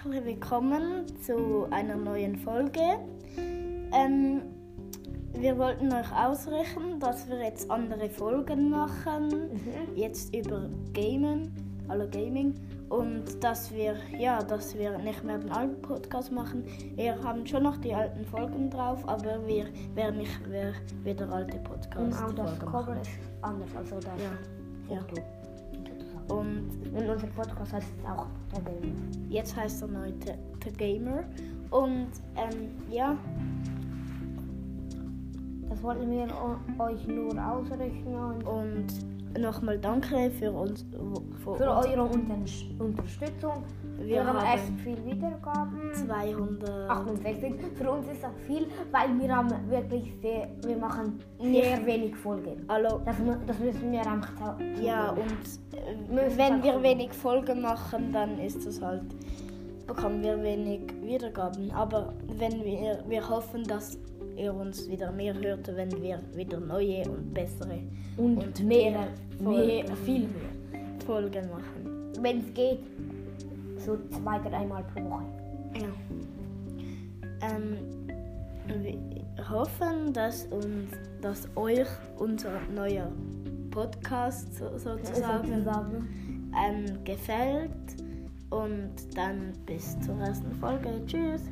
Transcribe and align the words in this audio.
willkommen 0.00 1.04
zu 1.20 1.66
einer 1.70 1.94
neuen 1.96 2.36
Folge. 2.36 2.80
Ähm, 3.92 4.42
wir 5.34 5.56
wollten 5.58 5.92
euch 5.92 6.10
ausrichten, 6.12 6.98
dass 6.98 7.28
wir 7.28 7.38
jetzt 7.42 7.70
andere 7.70 8.08
Folgen 8.08 8.68
machen, 8.70 9.28
Mhm. 9.28 9.96
jetzt 9.96 10.34
über 10.34 10.68
Gamen, 10.92 11.52
also 11.88 12.08
Gaming 12.10 12.54
und 12.88 13.42
dass 13.44 13.72
wir 13.72 13.94
ja, 14.18 14.42
dass 14.42 14.76
wir 14.76 14.98
nicht 14.98 15.22
mehr 15.24 15.38
den 15.38 15.50
alten 15.52 15.80
Podcast 15.82 16.32
machen. 16.32 16.64
Wir 16.96 17.22
haben 17.22 17.46
schon 17.46 17.62
noch 17.62 17.76
die 17.76 17.94
alten 17.94 18.24
Folgen 18.24 18.70
drauf, 18.70 19.06
aber 19.08 19.46
wir 19.46 19.66
werden 19.94 20.18
nicht 20.18 20.46
mehr 20.48 20.72
wieder 21.04 21.30
alte 21.30 21.56
Und 21.58 21.64
Podcast 21.64 22.24
auch 22.24 22.32
das 22.32 22.58
Cover 22.60 23.00
ist 23.00 23.10
anders, 23.42 23.68
also 23.76 23.96
das 23.96 24.06
Ja, 24.18 24.94
ja. 24.94 25.00
Foto. 25.00 25.14
sozusagen. 25.16 25.51
Und 26.28 26.70
Und 26.92 27.08
unser 27.08 27.26
Podcast 27.28 27.72
heißt 27.72 27.88
auch 28.06 28.26
der 28.54 28.62
Gamer. 28.62 28.92
Jetzt 29.28 29.56
heißt 29.56 29.82
er 29.82 29.88
neu 29.88 30.12
The, 30.24 30.32
The 30.64 30.72
Gamer. 30.76 31.24
Und 31.70 32.08
ähm, 32.36 32.70
ja, 32.90 33.16
Das 35.82 35.96
wollten 35.96 36.10
wir 36.12 36.28
euch 36.78 37.06
nur 37.08 37.32
ausrichten 37.44 38.14
und 38.14 38.46
und 38.46 38.86
nochmal 39.42 39.78
danke 39.78 40.30
für 40.30 40.52
uns. 40.52 40.84
Für, 41.42 41.56
für 41.56 41.70
uns. 41.72 41.86
eure 41.88 42.04
Unter 42.04 42.36
Unterstützung. 42.78 43.64
Wir 43.98 44.06
Wir 44.06 44.24
haben 44.26 44.38
echt 44.46 44.80
viel 44.84 45.04
Wiedergaben. 45.04 45.92
200. 45.92 46.88
68. 46.88 47.54
Für 47.74 47.90
uns 47.90 48.06
ist 48.12 48.22
das 48.22 48.30
viel, 48.46 48.66
weil 48.92 49.18
wir 49.18 49.34
haben 49.36 49.48
wirklich 49.68 50.12
sehr, 50.22 50.50
wir 50.64 50.76
machen 50.76 51.18
sehr 51.40 51.48
Nicht- 51.78 51.86
wenig 51.86 52.16
Folgen. 52.16 52.64
Hallo. 52.68 53.00
Das, 53.04 53.16
das 53.48 53.58
müssen 53.58 53.90
wir 53.90 54.06
einfach 54.06 54.36
ta- 54.38 54.58
Ja, 54.80 55.10
und 55.10 55.76
äh, 55.76 56.36
wenn 56.38 56.62
wir 56.62 56.80
wenig 56.80 57.12
Folgen 57.12 57.60
machen, 57.60 58.12
dann 58.12 58.38
ist 58.38 58.64
es 58.66 58.80
halt, 58.80 59.02
bekommen 59.88 60.22
wir 60.22 60.40
wenig 60.44 60.82
Wiedergaben. 61.02 61.72
Aber 61.72 62.12
wenn 62.38 62.62
wir, 62.64 63.02
wir 63.08 63.28
hoffen, 63.28 63.64
dass 63.64 63.98
ihr 64.36 64.54
uns 64.54 64.88
wieder 64.88 65.10
mehr 65.12 65.34
hört, 65.34 65.66
wenn 65.74 65.90
wir 66.02 66.20
wieder 66.34 66.60
neue 66.60 67.08
und 67.08 67.32
bessere 67.32 67.78
und, 68.16 68.38
und 68.38 68.64
mehr, 68.64 69.08
mehr 69.40 69.96
viel 70.04 70.20
mehr. 70.20 70.82
Folgen 71.06 71.48
machen. 71.50 72.12
Wenn 72.20 72.38
es 72.38 72.54
geht, 72.54 72.80
so 73.78 73.98
zwei, 74.10 74.38
dreimal 74.38 74.84
pro 74.94 75.02
Woche. 75.04 75.24
Ja. 75.74 77.48
Ähm, 77.48 77.76
wir 78.66 79.50
hoffen, 79.50 80.12
dass, 80.12 80.46
uns, 80.46 80.92
dass 81.20 81.48
euch 81.56 81.88
unser 82.18 82.60
neuer 82.74 83.10
Podcast 83.70 84.54
so, 84.56 84.66
sozusagen 84.78 85.48
Sozusagen. 85.48 86.52
ähm, 86.54 87.04
gefällt. 87.04 87.70
Und 88.50 88.92
dann 89.16 89.54
bis 89.64 89.98
zur 90.00 90.14
ersten 90.18 90.52
Folge. 90.56 90.90
Tschüss. 91.06 91.42